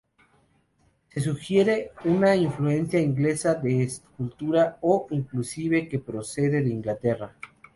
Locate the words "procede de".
5.99-6.71